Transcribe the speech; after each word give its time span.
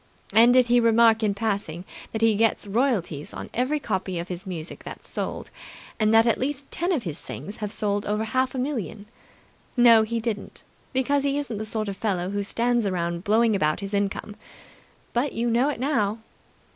And 0.33 0.51
did 0.51 0.65
he 0.65 0.79
remark 0.79 1.21
in 1.21 1.35
passing 1.35 1.85
that 2.11 2.23
he 2.23 2.33
gets 2.33 2.65
royalties 2.65 3.35
on 3.35 3.51
every 3.53 3.79
copy 3.79 4.17
of 4.17 4.29
his 4.29 4.47
music 4.47 4.83
that's 4.83 5.07
sold, 5.07 5.51
and 5.99 6.11
that 6.11 6.25
at 6.25 6.39
least 6.39 6.71
ten 6.71 6.91
of 6.91 7.03
his 7.03 7.19
things 7.19 7.57
have 7.57 7.71
sold 7.71 8.07
over 8.07 8.23
half 8.23 8.55
a 8.55 8.57
million? 8.57 9.05
No, 9.77 10.01
he 10.01 10.19
didn't, 10.19 10.63
because 10.91 11.23
he 11.23 11.37
isn't 11.37 11.59
the 11.59 11.65
sort 11.65 11.87
of 11.87 11.95
fellow 11.97 12.31
who 12.31 12.41
stands 12.41 12.87
around 12.87 13.23
blowing 13.23 13.55
about 13.55 13.79
his 13.79 13.93
income. 13.93 14.35
But 15.13 15.33
you 15.33 15.51
know 15.51 15.69
it 15.69 15.79
now." 15.79 16.17